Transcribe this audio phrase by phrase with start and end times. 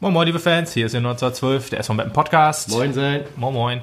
[0.00, 2.70] Moin Moin, liebe Fans, hier ist der 1912, der SV Meppen Podcast.
[2.70, 3.22] Moin sein.
[3.36, 3.80] Moin Moin.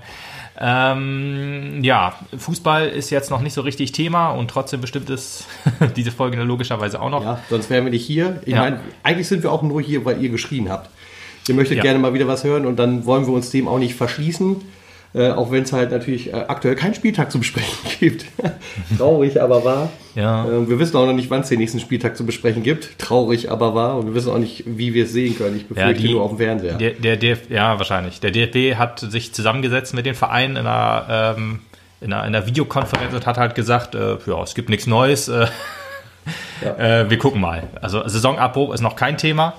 [0.58, 5.46] Ähm, ja, Fußball ist jetzt noch nicht so richtig Thema und trotzdem bestimmt es
[5.98, 7.24] diese Folge logischerweise auch noch.
[7.24, 8.42] Ja, sonst wären wir nicht hier.
[8.46, 8.62] Ich Ja.
[8.62, 10.90] meine, eigentlich sind wir auch nur hier, weil ihr geschrien habt.
[11.50, 11.84] Ihr möchtet Ja.
[11.84, 14.62] gerne mal wieder was hören und dann wollen wir uns dem auch nicht verschließen.
[15.16, 18.26] Äh, auch wenn es halt natürlich äh, aktuell keinen Spieltag zu besprechen gibt.
[18.98, 19.90] Traurig, aber wahr.
[20.14, 20.46] Ja.
[20.46, 23.00] Äh, wir wissen auch noch nicht, wann es den nächsten Spieltag zu besprechen gibt.
[23.00, 23.98] Traurig, aber wahr.
[23.98, 25.56] Und wir wissen auch nicht, wie wir es sehen können.
[25.56, 26.74] Ich befürchte die- nur auf dem Fernseher.
[26.74, 28.20] Der, der DF, ja, wahrscheinlich.
[28.20, 31.60] Der DFB hat sich zusammengesetzt mit den Vereinen in einer, ähm,
[32.02, 35.30] in einer, in einer Videokonferenz und hat halt gesagt, äh, ja, es gibt nichts Neues.
[35.30, 35.48] Äh,
[36.78, 37.64] äh, wir gucken mal.
[37.82, 39.54] Also Saisonabbruch ist noch kein Thema.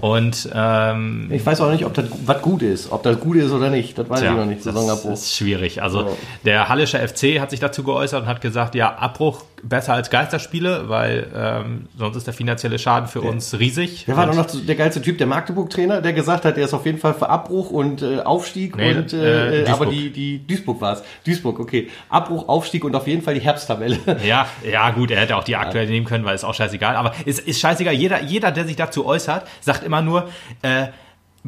[0.00, 2.92] Und ähm, ich weiß auch nicht, ob das was gut ist.
[2.92, 3.98] Ob das gut ist oder nicht.
[3.98, 4.62] Das weiß Tja, ich noch nicht.
[4.62, 5.10] Saisonabbruch.
[5.10, 5.82] Das ist schwierig.
[5.82, 6.06] Also Ja.
[6.44, 10.88] der Hallische FC hat sich dazu geäußert und hat gesagt, ja, Abbruch besser als Geisterspiele,
[10.88, 14.04] weil ähm, sonst ist der finanzielle Schaden für uns riesig.
[14.06, 16.86] Der war doch noch der geilste Typ, der Magdeburg-Trainer, der gesagt hat, er ist auf
[16.86, 19.90] jeden Fall für Abbruch und äh, Aufstieg Nee, und äh, äh, aber Duisburg.
[19.90, 21.02] die, die Duisburg war es.
[21.24, 21.88] Duisburg, okay.
[22.08, 23.98] Abbruch, Aufstieg und auf jeden Fall die Herbsttabelle.
[24.24, 26.96] Ja, ja, gut, er hätte auch die aktuelle nehmen können, weil ist auch scheißegal.
[26.96, 27.94] Aber ist, ist scheißegal.
[27.94, 30.28] Jeder, jeder, der sich dazu äußert, sagt immer nur,
[30.62, 30.88] äh,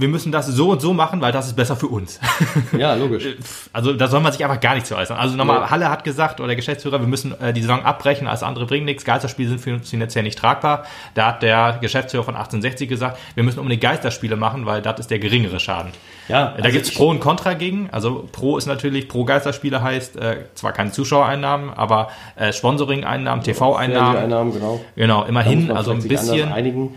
[0.00, 2.18] wir müssen das so und so machen, weil das ist besser für uns.
[2.78, 3.24] ja, logisch.
[3.72, 5.16] Also da soll man sich einfach gar nicht zu äußern.
[5.16, 5.66] Also nochmal, Nee.
[5.70, 8.86] Halle hat gesagt, oder der Geschäftsführer, wir müssen äh, die Saison abbrechen, alles andere bringt
[8.86, 9.04] nichts.
[9.04, 10.84] Geisterspiele sind für uns finanziell nicht tragbar.
[11.14, 15.10] Da hat der Geschäftsführer von 1860 gesagt, wir müssen unbedingt Geisterspiele machen, weil das ist
[15.10, 15.92] der geringere Schaden.
[16.28, 17.88] Ja, Da also gibt's ich- Pro und Contra gegen.
[17.92, 24.16] Also Pro ist natürlich, Pro Geisterspiele heißt äh, zwar keine Zuschauereinnahmen, aber äh, Sponsoring-Einnahmen, TV-Einnahmen.
[24.16, 24.80] Einnahmen, genau.
[24.96, 26.52] Genau, immerhin, also ein bisschen.
[26.52, 26.94] Einigen.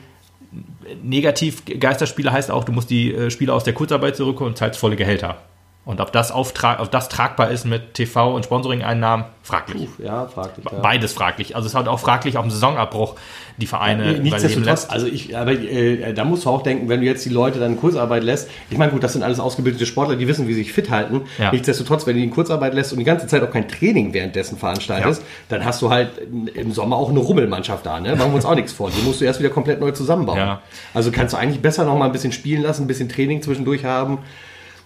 [1.02, 4.80] Negativ Geisterspiele heißt auch, du musst die äh, Spieler aus der Kurzarbeit zurückholen und zahlst
[4.80, 5.42] volle Gehälter.
[5.86, 9.90] Und ob das, auftra ob das tragbar ist mit TV- und Sponsoring-Einnahmen, fraglich.
[10.02, 10.66] Ja, fraglich.
[10.72, 10.80] Ja.
[10.80, 11.58] Beides fraglich.
[11.58, 13.16] Also es ist halt auch fraglich, ob im Saisonabbruch
[13.58, 14.92] die Vereine überleben Nichtsdestotrotz, lässt.
[14.92, 17.74] also ich, aber äh, da musst du auch denken, wenn du jetzt die Leute dann
[17.74, 20.64] in Kurzarbeit lässt, ich meine, gut, das sind alles ausgebildete Sportler, die wissen, wie sie
[20.64, 21.24] sich fit halten.
[21.38, 21.52] Ja.
[21.52, 24.58] Nichtsdestotrotz, wenn du die in Kurzarbeit lässt und die ganze Zeit auch kein Training währenddessen
[24.58, 25.28] veranstaltest, Ja.
[25.50, 26.12] dann hast du halt
[26.54, 28.16] im Sommer auch eine Rummelmannschaft da, ne?
[28.16, 28.90] Machen wir uns auch nichts vor.
[28.90, 30.38] Die musst du erst wieder komplett neu zusammenbauen.
[30.38, 30.62] Ja.
[30.94, 33.84] Also kannst du eigentlich besser noch mal ein bisschen spielen lassen, ein bisschen Training zwischendurch
[33.84, 34.20] haben,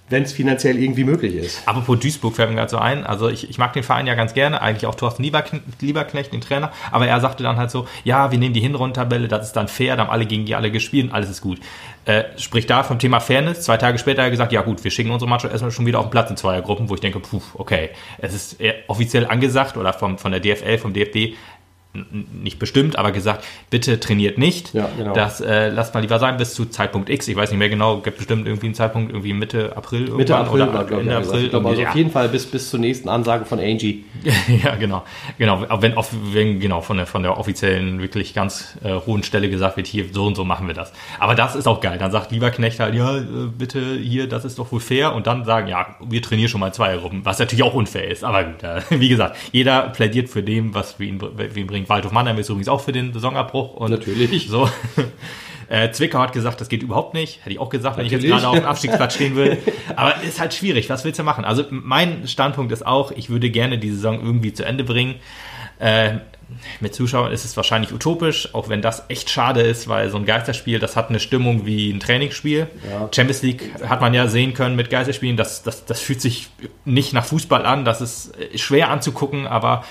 [0.10, 1.68] wenn es finanziell irgendwie möglich ist.
[1.68, 3.06] Apropos Duisburg fällt mir gerade so ein.
[3.06, 6.42] Also ich, ich mag den Verein ja ganz gerne, eigentlich auch Thorsten Lieberknecht, Lieberknecht, den
[6.42, 6.72] Trainer.
[6.92, 9.98] Aber er sagte dann halt so, ja, wir nehmen die Hinrundentabelle, das ist dann fair,
[9.98, 11.60] da haben alle gegen die alle gespielt und alles ist gut.
[12.06, 13.64] Äh, sprich da vom Thema Fairness.
[13.64, 16.00] Zwei Tage später hat er gesagt, ja gut, wir schicken unsere Mannschaft erstmal schon wieder
[16.00, 17.90] auf den Platz in Zweiergruppen, wo ich denke, puh, okay,
[18.20, 18.58] es ist
[18.88, 21.36] offiziell angesagt oder vom, von der DFL, vom DFB,
[22.34, 24.74] nicht bestimmt, aber gesagt, bitte trainiert nicht.
[24.74, 25.14] Ja, genau.
[25.14, 27.28] Das äh, lasst mal lieber sein bis zu Zeitpunkt X.
[27.28, 30.36] Ich weiß nicht mehr genau, gibt bestimmt irgendwie einen Zeitpunkt, irgendwie Mitte April irgendwann Mitte
[30.36, 31.18] April oder war, glaube ich, Ende.
[31.18, 31.44] April.
[31.44, 31.98] ich glaube, also irgendwie, auf ja.
[31.98, 34.06] jeden Fall bis, bis zur nächsten Ansage von Angie.
[34.64, 35.04] ja, genau.
[35.38, 39.24] Genau, auch wenn, off- wenn genau von der, von der offiziellen, wirklich ganz äh, hohen
[39.24, 40.92] Stelle gesagt wird, hier so und so machen wir das.
[41.20, 41.98] Aber das ist auch geil.
[41.98, 43.24] Dann sagt lieber Knecht halt, ja, äh,
[43.58, 45.14] bitte hier, das ist doch wohl fair.
[45.14, 48.24] Und dann sagen, ja, wir trainieren schon mal Zweiergruppen, was natürlich auch unfair ist.
[48.24, 52.12] Aber gut, äh, wie gesagt, jeder plädiert für dem, was für ihn, für ihn Waldhof
[52.12, 53.74] Mannheim ist übrigens auch für den Saisonabbruch.
[53.74, 54.48] Und Natürlich.
[54.58, 54.70] So.
[55.70, 57.40] Äh, Zwickau hat gesagt, das geht überhaupt nicht.
[57.42, 58.42] Hätte ich auch gesagt, wenn ich jetzt Natürlich.
[58.42, 59.58] gerade auf dem Abstiegsplatz stehen würde.
[59.98, 60.90] Aber ist halt schwierig.
[60.90, 61.44] Was willst du machen?
[61.44, 65.16] Also mein Standpunkt ist auch, ich würde gerne die Saison irgendwie zu Ende bringen.
[65.80, 66.20] Äh,
[66.80, 70.26] mit Zuschauern ist es wahrscheinlich utopisch, auch wenn das echt schade ist, weil so ein
[70.26, 72.68] Geisterspiel, das hat eine Stimmung wie ein Trainingsspiel.
[72.90, 73.10] Ja.
[73.14, 76.50] Champions League hat man ja sehen können mit Geisterspielen, das, das, das fühlt sich
[76.86, 79.84] nicht nach Fußball an, das ist äh, schwer anzugucken, aber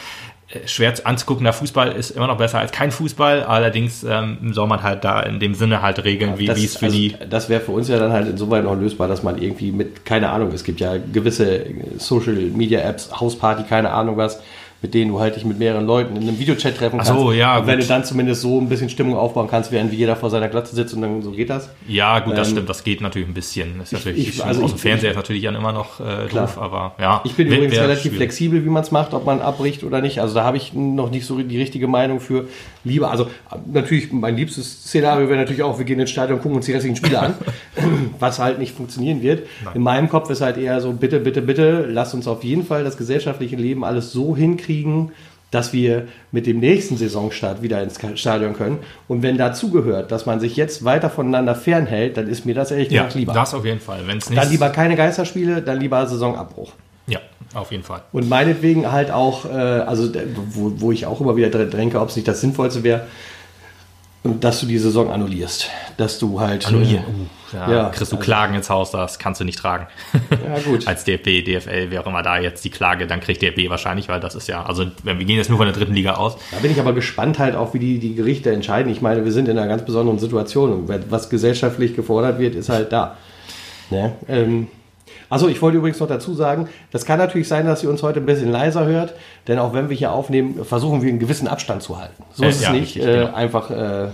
[0.65, 3.43] schwer anzuguckender Fußball ist immer noch besser als kein Fußball.
[3.43, 6.77] Allerdings ähm, soll man halt da in dem Sinne halt regeln, wie das, wie es
[6.77, 7.17] für also, die.
[7.29, 10.31] das wäre für uns ja dann halt insoweit noch lösbar, dass man irgendwie mit, keine
[10.31, 11.67] Ahnung, es gibt ja gewisse
[11.99, 14.41] Social Media Apps, Hausparty, keine Ahnung was,
[14.83, 17.21] mit denen du halt dich mit mehreren Leuten in einem Videochat treffen Ach kannst.
[17.21, 17.85] so, ja, Und wenn gut.
[17.85, 20.77] du dann zumindest so ein bisschen Stimmung aufbauen kannst, während wie jeder vor seiner Glatze
[20.77, 21.71] sitzt und dann so geht das.
[21.89, 23.81] Ja, gut, das Ähm, stimmt, das geht natürlich ein bisschen.
[23.81, 26.47] Ist natürlich, ich- also aus dem ich- Fernseher ist natürlich dann immer noch äh, Klar.
[26.47, 27.23] doof, aber ja.
[27.25, 28.17] Ich bin wär- übrigens wär relativ schwierig.
[28.19, 30.21] flexibel, wie man es macht, ob man abbricht oder nicht.
[30.21, 32.47] Also da habe ich noch nicht so die richtige Meinung für.
[32.87, 33.29] Lieber, also
[33.73, 36.73] natürlich, mein liebstes Szenario wäre natürlich auch, wir gehen ins Stadion und gucken uns die
[36.73, 37.35] restlichen Spiele an,
[38.21, 39.47] was halt nicht funktionieren wird.
[39.75, 42.85] In meinem Kopf ist halt eher so, bitte, bitte, bitte, lasst uns auf jeden Fall
[42.85, 45.11] das gesellschaftliche Leben alles so hinkriegen,
[45.51, 48.79] dass wir mit dem nächsten Saisonstart wieder ins Stadion können.
[49.09, 52.71] Und wenn dazu gehört, dass man sich jetzt weiter voneinander fernhält, dann ist mir das
[52.73, 53.33] ehrlich Ja, gesagt lieber.
[53.33, 54.01] das auf jeden Fall.
[54.07, 54.41] Wenn es nicht.
[54.41, 56.73] dann lieber keine Geisterspiele, dann lieber Saisonabbruch.
[57.07, 57.21] Ja,
[57.55, 58.03] auf jeden Fall.
[58.13, 60.13] Und meinetwegen halt auch, äh, also
[60.51, 63.07] wo, wo ich auch immer wieder dr- dränke, ob es nicht das Sinnvollste wäre,
[64.41, 65.71] dass du die Saison annullierst.
[65.97, 66.67] Dass du halt.
[66.67, 67.05] Annullieren.
[67.05, 69.87] äh, Uh, ja, Ja, kriegst du also- Klagen ins Haus, das kannst du nicht tragen.
[70.31, 70.85] Ja, gut.
[70.89, 74.19] Als DFB, DFL, wer auch immer da jetzt die Klage, dann kriegt DFB wahrscheinlich, weil
[74.19, 76.37] das ist ja, also wir gehen jetzt nur von der dritten Liga aus.
[76.51, 78.91] Da bin ich aber gespannt halt auch, wie die, die Gerichte entscheiden.
[78.91, 82.69] Ich meine, wir sind in einer ganz besonderen Situation und was gesellschaftlich gefordert wird, ist
[82.69, 83.17] halt da.
[83.91, 84.15] Ne?
[84.29, 84.67] Ähm,
[85.29, 88.21] also ich wollte übrigens noch dazu sagen, das kann natürlich sein, dass ihr uns heute
[88.21, 89.15] ein bisschen leiser hört,
[89.49, 92.23] denn auch wenn wir hier aufnehmen, versuchen wir einen gewissen Abstand zu halten.
[92.33, 92.97] So Äh, ist es ja, nicht.
[92.97, 93.35] richtig, äh, genau.
[93.35, 94.09] Einfach äh,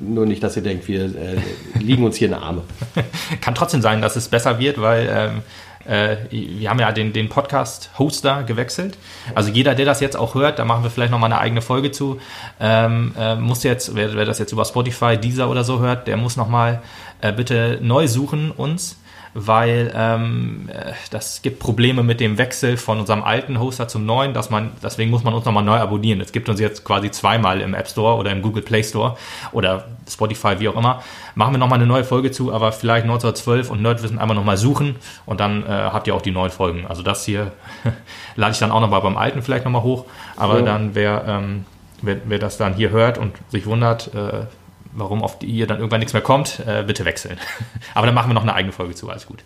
[0.00, 1.36] nur nicht, dass ihr denkt, wir äh,
[1.78, 2.62] liegen uns hier in die Arme.
[3.40, 5.42] Kann trotzdem sein, dass es besser wird, weil ähm,
[5.86, 8.98] äh, wir haben ja den, den Podcast-Hoster gewechselt.
[9.34, 11.90] Also jeder, der das jetzt auch hört, da machen wir vielleicht nochmal eine eigene Folge
[11.90, 12.20] zu,
[12.60, 16.16] ähm, äh, muss jetzt, wer, wer das jetzt über Spotify, Deezer oder so hört, der
[16.16, 16.82] muss nochmal
[17.20, 18.98] äh, bitte neu suchen uns,
[19.34, 24.34] weil ähm, äh, das gibt Probleme mit dem Wechsel von unserem alten Hoster zum neuen,
[24.34, 26.20] dass man, deswegen muss man uns nochmal neu abonnieren.
[26.20, 29.16] Es gibt uns jetzt quasi zweimal im App Store oder im Google Play Store
[29.52, 31.02] oder Spotify, wie auch immer.
[31.34, 34.96] Machen wir nochmal eine neue Folge zu, aber vielleicht 1912 und Nerdwissen einmal nochmal suchen
[35.26, 36.86] und dann äh, habt ihr auch die neuen Folgen.
[36.86, 37.52] Also das hier
[38.36, 40.04] lade ich dann auch nochmal beim alten vielleicht nochmal hoch,
[40.36, 40.62] aber Ja.
[40.66, 41.64] dann wer, ähm,
[42.02, 44.46] wer, wer das dann hier hört und sich wundert, äh,
[44.92, 47.38] warum auf die ihr dann irgendwann nichts mehr kommt, äh, bitte wechseln.
[47.94, 49.42] Aber dann machen wir noch eine eigene Folge zu, alles gut.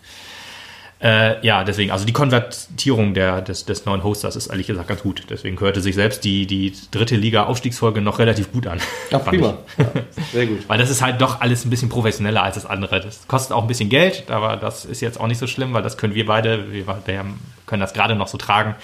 [0.99, 5.03] Äh, ja, deswegen, also die Konvertierung der, des, des neuen Hosters ist ehrlich gesagt ganz
[5.03, 5.23] gut.
[5.29, 8.79] Deswegen hörte sich selbst die, die dritte Liga-Aufstiegsfolge noch relativ gut an.
[9.11, 9.57] Ja, fand prima.
[9.77, 9.85] Ja,
[10.33, 10.67] sehr gut.
[10.67, 12.99] Weil das ist halt doch alles ein bisschen professioneller als das andere.
[12.99, 15.83] Das kostet auch ein bisschen Geld, aber das ist jetzt auch nicht so schlimm, weil
[15.83, 18.75] das können wir beide, wir, wir haben- können das gerade noch so tragen.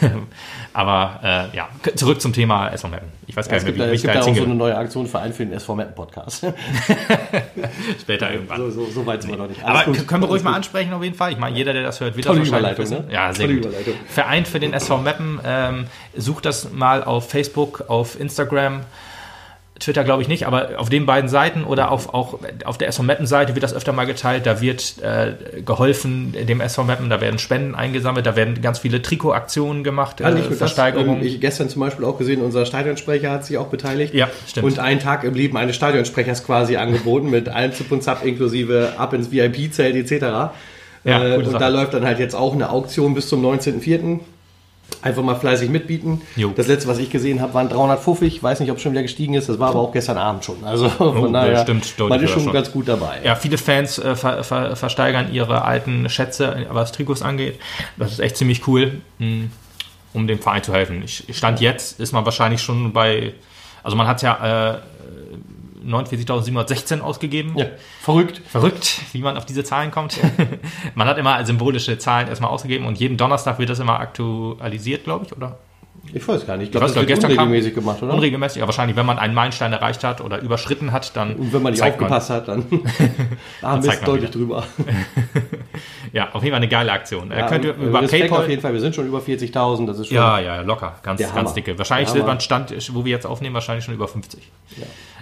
[0.72, 3.08] aber äh, ja, zurück zum Thema SV Meppen.
[3.26, 4.30] Ich weiß gar Es nicht gibt, mehr, da, wie, wie es ich da gibt da
[4.30, 6.44] auch so eine neue Aktion Verein für den SV Meppen Podcast.
[8.00, 8.56] Später irgendwann.
[8.56, 9.62] so, so, so weit sind wir noch nicht.
[9.64, 10.08] Alles Aber gut.
[10.08, 11.32] können wir ruhig mal ansprechen auf jeden Fall.
[11.32, 13.06] Ich meine, jeder, der das hört, wird Tolle das wahrscheinlich wissen.
[13.06, 13.12] ne?
[13.12, 13.72] Ja, sehr Tolle gut.
[14.08, 15.40] Verein für den SV Meppen.
[15.44, 15.86] Ähm,
[16.16, 18.80] sucht das mal auf Facebook, auf Instagram.
[19.78, 23.02] Twitter glaube ich nicht, aber auf den beiden Seiten oder auf, auch auf der SV
[23.02, 24.46] Meppen Seite wird das öfter mal geteilt.
[24.46, 29.02] Da wird äh, geholfen dem SV Meppen, da werden Spenden eingesammelt, da werden ganz viele
[29.02, 31.20] Trikotaktionen gemacht, äh, das, Versteigerungen.
[31.20, 34.14] ähm, ich gestern zum Beispiel auch gesehen, unser Stadionsprecher hat sich auch beteiligt.
[34.14, 34.66] Ja, stimmt.
[34.66, 38.92] Und einen Tag im Leben eines Stadionsprechers quasi angeboten mit allem Zip und Zap inklusive
[38.98, 40.52] ab ins VIP-Zelt etc.
[41.04, 41.58] Ja, äh, und Sache.
[41.58, 44.20] da läuft dann halt jetzt auch eine Auktion bis zum 19.04.
[45.00, 46.20] Einfach mal fleißig mitbieten.
[46.36, 46.52] Jo.
[46.54, 48.36] Das letzte, was ich gesehen habe, waren 350.
[48.36, 49.48] Ich weiß nicht, ob es schon wieder gestiegen ist.
[49.48, 50.62] Das war aber auch gestern Abend schon.
[50.64, 52.52] Also von Oh, daher, stimmt, man ist schon schon.
[52.52, 53.20] ganz gut dabei.
[53.24, 57.58] Ja, viele Fans äh, ver, ver, versteigern ihre alten Schätze, was Trikots angeht.
[57.96, 59.46] Das ist echt ziemlich cool, mh,
[60.12, 61.02] um dem Verein zu helfen.
[61.04, 63.32] Ich, Stand jetzt ist man wahrscheinlich schon bei,
[63.82, 64.78] also man hat ja äh,
[65.86, 67.56] 49.716 ausgegeben.
[67.56, 67.66] Ja,
[68.00, 68.40] verrückt.
[68.46, 70.18] Verrückt, wie man auf diese Zahlen kommt.
[70.94, 75.26] man hat immer symbolische Zahlen erstmal ausgegeben und jeden Donnerstag wird das immer aktualisiert, glaube
[75.26, 75.58] ich, oder?
[76.12, 76.66] Ich weiß gar nicht.
[76.66, 78.12] Ich glaube, das wird gestern kam- unregelmäßig gemacht, oder?
[78.14, 81.36] Unregelmäßig, ja, wahrscheinlich, wenn man einen Meilenstein erreicht hat oder überschritten hat, dann.
[81.36, 82.64] Und wenn man nicht aufgepasst hat, dann
[83.60, 84.38] da zeigt ist man deutlich wieder.
[84.40, 84.64] drüber.
[86.12, 87.30] Ja, auf jeden Fall eine geile Aktion.
[87.30, 88.40] Ja, Ja, könnt ihr über Respekt PayPal.
[88.42, 88.72] auf jeden Fall.
[88.72, 89.86] Wir sind schon über 40.000.
[89.86, 90.16] Das ist schon.
[90.16, 90.96] Ja, ja, locker.
[91.04, 91.78] Ganz, ganz dicke.
[91.78, 92.32] Wahrscheinlich sind wir Hammer.
[92.32, 94.50] an Stand, wo wir jetzt aufnehmen, wahrscheinlich schon über 50.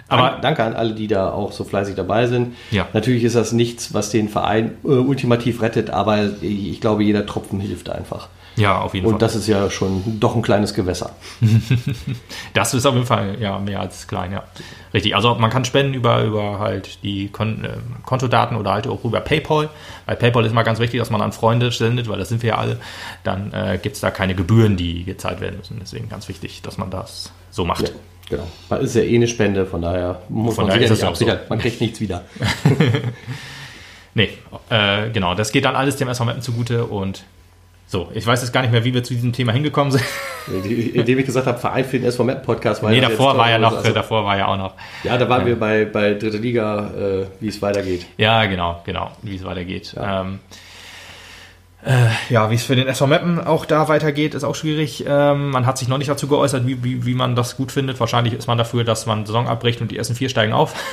[0.11, 2.55] Aber danke an alle, die da auch so fleißig dabei sind.
[2.71, 2.87] Ja.
[2.93, 7.59] Natürlich ist das nichts, was den Verein äh, ultimativ rettet, aber ich glaube, jeder Tropfen
[7.59, 8.27] hilft einfach.
[8.57, 9.19] ja, auf jeden Und Fall.
[9.19, 11.11] das ist ja schon doch ein kleines Gewässer.
[12.53, 14.43] Das ist auf jeden Fall ja, mehr als klein, ja.
[14.93, 15.15] Richtig.
[15.15, 19.21] Also man kann spenden über, über halt die Kon äh, Kontodaten oder halt auch über
[19.21, 19.69] PayPal.
[20.05, 22.49] Bei PayPal ist mal ganz wichtig, dass man an Freunde sendet, weil das sind wir
[22.49, 22.77] ja alle.
[23.23, 25.77] Dann äh, gibt es da keine Gebühren, die gezahlt werden müssen.
[25.79, 27.83] Deswegen ganz wichtig, dass man das so macht.
[27.83, 27.89] Ja,
[28.31, 28.47] genau.
[28.69, 31.21] Man ist ja eh eine Spende, von daher muss Von man daher sich ja nicht
[31.21, 31.49] das auch so.
[31.49, 32.23] Man kriegt nichts wieder.
[34.13, 34.29] Nee,
[34.69, 35.35] äh, genau.
[35.35, 37.23] Das geht dann alles dem SV Meppen zugute und
[37.87, 38.09] so.
[38.13, 40.03] Ich weiß jetzt gar nicht mehr, wie wir zu diesem Thema hingekommen sind.
[40.93, 42.83] Indem ich gesagt habe, Verein für den SV Map Podcast.
[42.83, 44.73] weil nee, davor war ja noch, also- davor war ja auch noch.
[45.03, 48.05] Ja, da waren wir bei, bei Dritte Liga, äh, wie es weitergeht.
[48.17, 49.93] Ja, genau, genau, wie es weitergeht.
[49.95, 50.21] Ja.
[50.21, 50.39] Ähm,
[51.83, 55.03] äh, ja, wie es für den SV Meppen auch da weitergeht, ist auch schwierig.
[55.07, 57.99] Ähm, man hat sich noch nicht dazu geäußert, wie, wie, wie man das gut findet.
[57.99, 60.73] Wahrscheinlich ist man dafür, dass man Saison abbricht und die ersten vier steigen auf.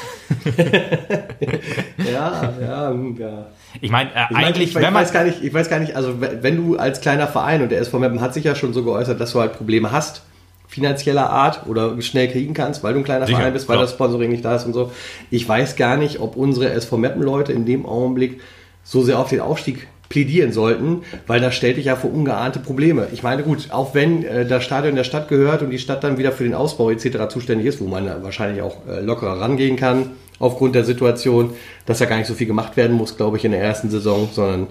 [1.99, 3.47] Ja, ja, ja.
[3.80, 5.02] Ich meine, äh, Ich, mein, eigentlich, ich, wenn ich man.
[5.02, 7.80] weiß gar nicht, ich weiß gar nicht, also wenn du als kleiner Verein und der
[7.80, 10.23] SV Meppen hat sich ja schon so geäußert, dass du halt Probleme hast,
[10.66, 13.85] finanzieller Art oder schnell kriegen kannst, weil du ein kleiner Sicher, Verein bist, weil klar.
[13.85, 14.92] das Sponsoring nicht da ist und so.
[15.30, 18.40] Ich weiß gar nicht, ob unsere SV Meppen Leute in dem Augenblick
[18.85, 23.09] so sehr auf den Aufstieg plädieren sollten, weil das stellt dich ja vor ungeahnte Probleme.
[23.12, 26.17] Ich meine, gut, auch wenn äh, das Stadion der Stadt gehört und die Stadt dann
[26.19, 27.29] wieder für den Ausbau etc.
[27.29, 31.50] zuständig ist, wo man wahrscheinlich auch äh, lockerer rangehen kann aufgrund der Situation,
[31.85, 34.29] dass ja gar nicht so viel gemacht werden muss, glaube ich, in der ersten Saison,
[34.33, 34.69] sondern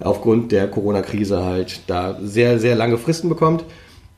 [0.00, 3.64] aufgrund der Corona-Krise halt da sehr, sehr lange Fristen bekommt.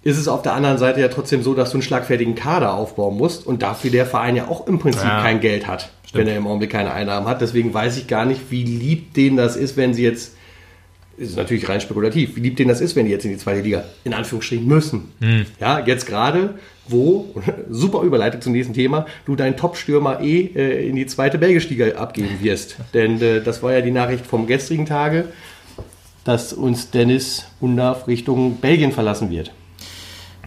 [0.02, 3.16] ist es auf der anderen Seite ja trotzdem so, dass du einen schlagfertigen Kader aufbauen
[3.16, 5.20] musst und dafür der Verein ja auch im Prinzip Ja.
[5.22, 7.40] kein Geld hat, wenn er im Augenblick keine Einnahmen hat.
[7.40, 10.35] Deswegen weiß ich gar nicht, wie lieb denen das ist, wenn sie jetzt,
[11.16, 13.60] ist natürlich rein spekulativ, wie lieb denen das ist, wenn die jetzt in die zweite
[13.60, 15.12] Liga in Anführungsstrichen müssen.
[15.60, 16.54] Ja, jetzt gerade,
[16.88, 17.34] wo,
[17.70, 21.96] super Überleitung zum nächsten Thema, du deinen Top-Stürmer eh äh, in die zweite belgische Liga
[21.96, 22.76] abgeben wirst.
[22.94, 25.26] Denn äh, das war ja die Nachricht vom gestrigen Tage,
[26.24, 29.52] dass uns Dennis Undav Richtung Belgien verlassen wird.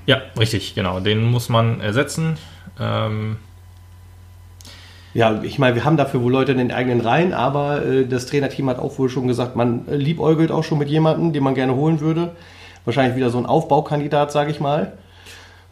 [0.06, 1.00] Ja, richtig, genau.
[1.00, 2.38] Den muss man ersetzen.
[2.80, 3.38] Ähm,
[5.14, 8.28] Ja, ich meine, wir haben dafür wohl Leute in den eigenen Reihen, aber äh, das
[8.28, 11.56] Trainerteam hat auch wohl schon gesagt, man äh, liebäugelt auch schon mit jemandem, den man
[11.56, 12.32] gerne holen würde.
[12.86, 14.94] Wahrscheinlich wieder so ein Aufbaukandidat, sage ich mal.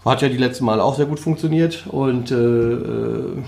[0.04, 3.44] Hat ja die letzten Mal auch sehr gut funktioniert und äh, äh,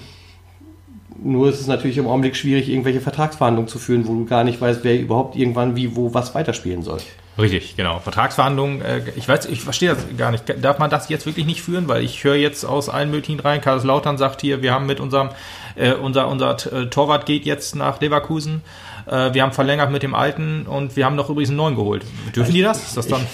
[1.24, 4.60] nur ist es natürlich im Augenblick schwierig, irgendwelche Vertragsverhandlungen zu führen, wo du gar nicht
[4.60, 7.00] weißt, wer überhaupt irgendwann wie, wo, was weiterspielen soll.
[7.38, 8.00] Richtig, genau.
[8.00, 10.44] Vertragsverhandlungen, äh, ich weiß, ich verstehe das gar nicht.
[10.62, 11.88] Darf man das jetzt wirklich nicht führen?
[11.88, 13.62] Weil ich höre jetzt aus allen möglichen rein.
[13.62, 15.30] Kaiserslautern sagt hier, wir haben mit unserem,
[15.76, 18.62] äh, unser, unser äh, Torwart geht jetzt nach Leverkusen.
[19.08, 22.04] Äh, wir haben verlängert mit dem Alten und wir haben noch übrigens einen neuen geholt.
[22.36, 22.90] Dürfen die das?
[22.90, 23.26] Ist das dann?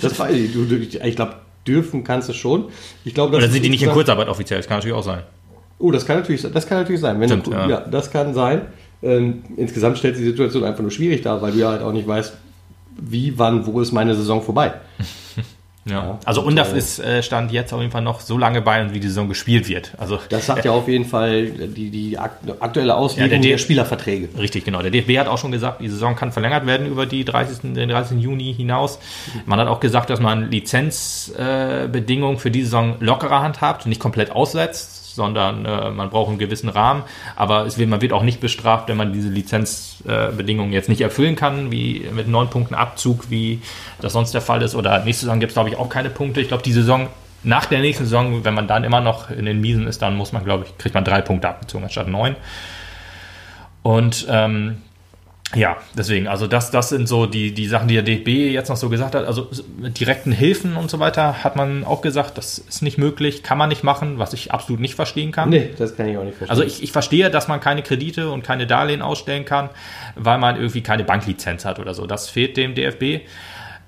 [0.00, 1.04] Das weiß ich.
[1.04, 2.68] Ich glaube, dürfen kannst du schon.
[3.04, 4.58] Ich glaube, Oder sind die nicht in Kurzarbeit offiziell?
[4.58, 5.22] Das kann natürlich auch sein.
[5.82, 7.20] Oh, das kann natürlich, das kann natürlich sein.
[7.20, 7.68] Wenn Stimmt, du, ja.
[7.68, 7.80] ja.
[7.80, 8.62] das kann sein.
[9.02, 11.92] Ähm, insgesamt stellt sich die Situation einfach nur schwierig dar, weil du ja halt auch
[11.92, 12.32] nicht weißt,
[13.00, 14.72] wie, wann, wo ist meine Saison vorbei.
[15.84, 16.20] Ja.
[16.24, 19.00] Also Undaf ist äh, stand jetzt auf jeden Fall noch so lange bei und wie
[19.00, 19.90] die Saison gespielt wird.
[19.98, 23.58] Also Das sagt ja auf jeden Fall die, die akt- aktuelle Auslegung Ja, der der,
[23.58, 24.28] Spielerverträge.
[24.38, 24.80] Richtig, genau.
[24.80, 27.74] Der DFB hat auch schon gesagt, die Saison kann verlängert werden über die 30.
[27.74, 28.20] den 30.
[28.20, 29.00] Juni hinaus.
[29.44, 34.30] Man hat auch gesagt, dass man Lizenzbedingungen äh, für die Saison lockerer handhabt, nicht komplett
[34.30, 37.02] aussetzt, sondern äh, man braucht einen gewissen Rahmen.
[37.36, 41.00] Aber es wird, man wird auch nicht bestraft, wenn man diese Lizenzbedingungen äh, jetzt nicht
[41.00, 43.60] erfüllen kann, wie mit neun Punkten Abzug, wie
[44.00, 44.74] das sonst der Fall ist.
[44.74, 46.40] Oder nächste Saison gibt es, glaube ich, auch keine Punkte.
[46.40, 47.08] Ich glaube, die Saison
[47.44, 50.32] nach der nächsten Saison, wenn man dann immer noch in den Miesen ist, dann muss
[50.32, 52.36] man, glaube ich, kriegt man drei Punkte abgezogen anstatt neun.
[53.82, 54.82] Und ähm,
[55.54, 58.76] ja, deswegen, also das, das sind so die, die Sachen, die der DFB jetzt noch
[58.76, 59.26] so gesagt hat.
[59.26, 63.42] Also mit direkten Hilfen und so weiter hat man auch gesagt, das ist nicht möglich,
[63.42, 65.50] kann man nicht machen, was ich absolut nicht verstehen kann.
[65.50, 66.50] Nee, das kann ich auch nicht verstehen.
[66.50, 69.68] Also ich, ich verstehe, dass man keine Kredite und keine Darlehen ausstellen kann,
[70.14, 72.06] weil man irgendwie keine Banklizenz hat oder so.
[72.06, 73.26] Das fehlt dem DFB.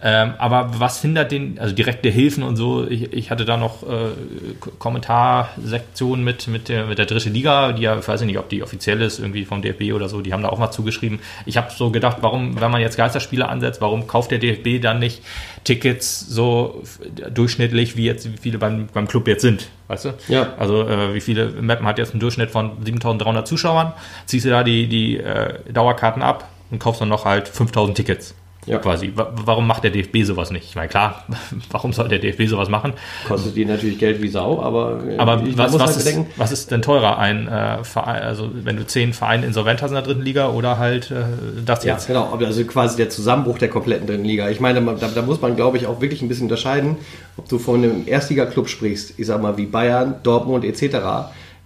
[0.07, 3.83] Ähm, aber was hindert den, also direkte Hilfen und so, ich, ich hatte da noch
[3.85, 4.11] äh,
[4.61, 8.51] K- Kommentarsektionen mit, mit, der, mit der dritte Liga, die ja, ich weiß nicht, ob
[8.51, 11.21] die offiziell ist, irgendwie vom DFB oder so, die haben da auch mal zugeschrieben.
[11.47, 14.99] Ich habe so gedacht, warum, wenn man jetzt Geisterspiele ansetzt, warum kauft der DFB dann
[14.99, 15.23] nicht
[15.65, 16.83] Tickets so
[17.33, 20.11] durchschnittlich, wie jetzt, wie viele beim, beim Club jetzt sind, weißt du?
[20.29, 20.53] Ja.
[20.59, 23.93] Also äh, wie viele, Mappen hat jetzt einen Durchschnitt von 7300 Zuschauern,
[24.27, 28.35] ziehst du da die, die äh, Dauerkarten ab und kaufst dann noch halt 5000 Tickets.
[28.67, 28.79] Ja.
[28.79, 29.13] Quasi.
[29.15, 30.65] Wa- Warum macht der DFB sowas nicht?
[30.71, 31.25] Ich meine, klar,
[31.71, 32.95] warum soll der DFB sowas machen?
[33.29, 36.05] Kostet die natürlich Geld wie Sau, aber, äh, Aber ich was, muss was, halt ist,
[36.05, 37.19] bedenken, was ist denn teurer?
[37.19, 40.79] Ein äh, Verein, also wenn du zehn Vereine insolvent hast in der dritten Liga oder
[40.79, 41.25] halt äh,
[41.65, 42.07] das Ja, jetzt?
[42.07, 42.31] genau.
[42.33, 44.49] aber Also quasi der Zusammenbruch der kompletten dritten Liga.
[44.49, 46.97] Ich meine, da, da muss man, glaube ich, auch wirklich ein bisschen unterscheiden,
[47.37, 50.97] ob du von einem Erstliga-Club sprichst, ich sag mal wie Bayern, Dortmund etc.,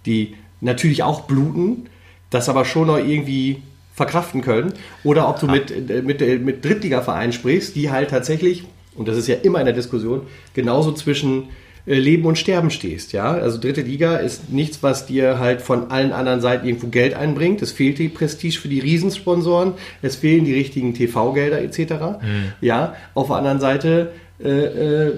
[0.05, 1.85] die natürlich auch bluten,
[2.29, 3.63] das aber schon noch irgendwie
[3.99, 4.71] verkraften können,
[5.03, 8.63] oder ob du mit, äh, mit, äh, mit Drittliga-Vereinen sprichst, die halt tatsächlich,
[8.95, 10.21] und das ist ja immer in der Diskussion,
[10.53, 11.49] genauso zwischen
[11.85, 13.11] äh, Leben und Sterben stehst.
[13.11, 13.33] Ja?
[13.33, 17.61] Also dritte Liga ist nichts, was dir halt von allen anderen Seiten irgendwo Geld einbringt.
[17.61, 22.21] Es fehlt die Prestige für die Riesensponsoren, es fehlen die richtigen TV-Gelder etc.
[22.61, 25.17] Ja, auf der anderen Seite äh, äh,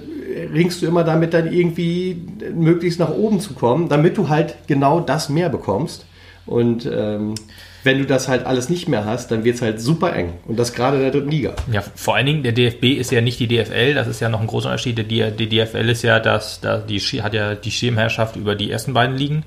[0.52, 2.20] ringst du immer damit dann irgendwie
[2.56, 6.08] möglichst nach oben zu kommen, damit du halt genau das mehr bekommst.
[6.48, 7.36] Und ähm,
[7.84, 10.34] wenn du das halt alles nicht mehr hast, dann wird es halt super eng.
[10.46, 11.54] Und das gerade in der dritten Liga.
[11.72, 14.42] Ja, vor allen Dingen, der DFB ist ja nicht die DFL, das ist ja noch
[14.42, 14.98] ein großer Unterschied.
[14.98, 18.94] Die, die DFL ist ja das, da die hat ja die Schirmherrschaft über die ersten
[18.94, 19.44] beiden Ligen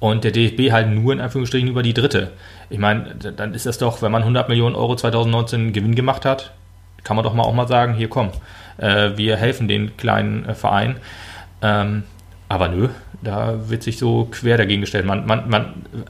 [0.00, 2.32] und der DFB halt nur in Anführungsstrichen über die dritte.
[2.70, 6.52] Ich meine, dann ist das doch, wenn man 100 Millionen Euro 2019 Gewinn gemacht hat,
[7.04, 8.30] kann man doch mal auch mal sagen, hier komm,
[8.78, 10.96] äh, wir helfen den kleinen äh, Verein.
[11.62, 12.04] Ähm,
[12.50, 12.88] aber nö,
[13.22, 15.06] da wird sich so quer dagegen gestellt.
[15.06, 15.66] Man, man, man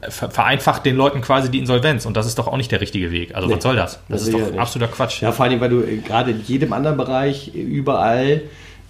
[0.09, 3.13] ver- vereinfacht den Leuten quasi die Insolvenz und das ist doch auch nicht der richtige
[3.13, 3.35] Weg.
[3.35, 4.01] Also Nee, was soll das?
[4.09, 5.21] Das das ist doch absoluter Quatsch.
[5.21, 8.41] Ja, vor allem, weil du äh, gerade in jedem anderen Bereich, äh, überall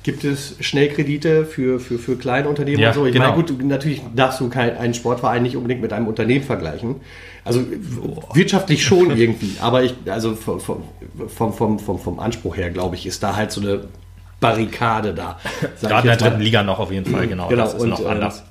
[0.04, 3.06] gibt es Schnellkredite für, für, für kleine Unternehmen Ja, und so.
[3.06, 3.32] Ich genau.
[3.32, 6.96] meine, gut, natürlich darfst du kein, einen Sportverein nicht unbedingt mit einem Unternehmen vergleichen.
[7.44, 7.76] Also w-
[8.32, 13.06] wirtschaftlich schon irgendwie, aber ich, also vom, vom, vom, vom, vom Anspruch her, glaube ich,
[13.06, 13.80] ist da halt so eine
[14.40, 15.38] Barrikade da.
[15.60, 16.16] Gerade in der mal.
[16.16, 17.48] dritten Liga noch auf jeden Fall, genau.
[17.48, 18.42] Genau, das ist und, noch ähm, anders.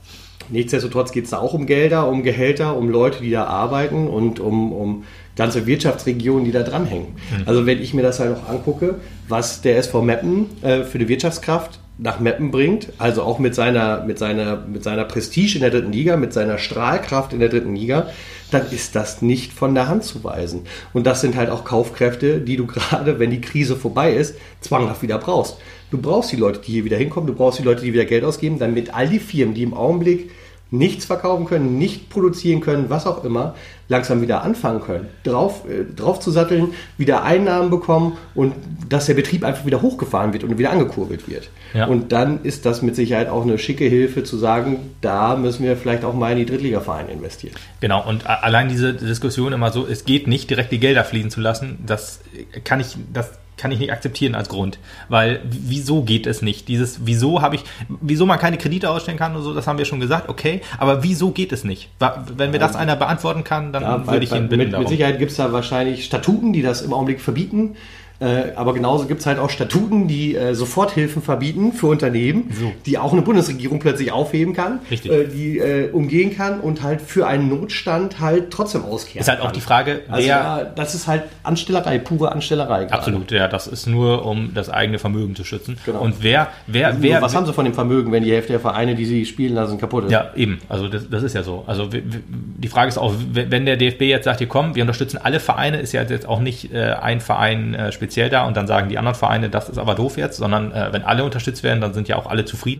[0.49, 4.39] Nichtsdestotrotz geht es da auch um Gelder, um Gehälter, um Leute, die da arbeiten und
[4.39, 5.03] um, um
[5.35, 7.15] ganze Wirtschaftsregionen, die da dranhängen.
[7.15, 7.43] Mhm.
[7.45, 8.95] Also wenn ich mir das halt noch angucke,
[9.27, 14.03] was der SV Meppen äh, für eine Wirtschaftskraft nach Meppen bringt, also auch mit seiner,
[14.05, 17.75] mit seiner, mit seiner Prestige in der dritten Liga, mit seiner Strahlkraft in der dritten
[17.75, 18.07] Liga,
[18.51, 20.61] dann ist das nicht von der Hand zu weisen.
[20.93, 25.01] Und das sind halt auch Kaufkräfte, die du gerade, wenn die Krise vorbei ist, zwanghaft
[25.01, 25.57] wieder brauchst.
[25.91, 28.23] Du brauchst die Leute, die hier wieder hinkommen, du brauchst die Leute, die wieder Geld
[28.23, 30.31] ausgeben, damit all die Firmen, die im Augenblick
[30.71, 33.55] nichts verkaufen können, nicht produzieren können, was auch immer,
[33.87, 38.53] langsam wieder anfangen können, drauf, äh, drauf zu satteln, wieder Einnahmen bekommen und
[38.87, 41.49] dass der Betrieb einfach wieder hochgefahren wird und wieder angekurbelt wird.
[41.73, 41.87] Ja.
[41.87, 45.75] Und dann ist das mit Sicherheit auch eine schicke Hilfe zu sagen, da müssen wir
[45.75, 47.55] vielleicht auch mal in die Drittligavereine investieren.
[47.81, 51.41] Genau, und allein diese Diskussion immer so, es geht nicht direkt die Gelder fließen zu
[51.41, 52.19] lassen, das
[52.63, 54.79] kann ich, das kann ich nicht akzeptieren als Grund.
[55.09, 56.67] Weil wieso geht es nicht?
[56.67, 57.63] Dieses, wieso habe ich,
[58.01, 61.03] wieso man keine Kredite ausstellen kann und so, das haben wir schon gesagt, okay, aber
[61.03, 61.89] wieso geht es nicht?
[62.35, 64.83] Wenn mir das einer beantworten kann, dann Ja, würde ich ihn bitten mit, darum.
[64.83, 67.75] mit Sicherheit gibt es da wahrscheinlich Statuten, die das im Augenblick verbieten.
[68.21, 72.71] Äh, aber genauso gibt es halt auch Statuten, die äh, Soforthilfen verbieten für Unternehmen, So.
[72.85, 74.79] die auch eine Bundesregierung plötzlich aufheben kann.
[74.91, 79.39] Äh, die äh, umgehen kann und halt für einen Notstand halt trotzdem auskehren Ist halt
[79.39, 79.53] auch kann.
[79.53, 82.79] die Frage, Also wer, ja, das ist halt Anstellerei, pure Anstellerei.
[82.85, 82.93] gerade.
[82.93, 85.77] Absolut, ja, das ist nur, um das eigene Vermögen zu schützen.
[85.85, 86.01] Genau.
[86.01, 88.59] Und wer, wer, Nur, wer, was haben sie von dem Vermögen, wenn die Hälfte der
[88.59, 90.11] Vereine, die sie spielen lassen, kaputt ist?
[90.11, 90.59] Ja, eben.
[90.67, 91.63] Also das, das ist ja so.
[91.67, 95.39] Also die Frage ist auch, wenn der DFB jetzt sagt, hier komm, wir unterstützen alle
[95.39, 98.89] Vereine, ist ja jetzt auch nicht äh, ein Verein äh, speziell da und dann sagen
[98.89, 101.93] die anderen Vereine, das ist aber doof jetzt, sondern äh, wenn alle unterstützt werden, dann
[101.93, 102.59] sind ja auch alle zufrieden.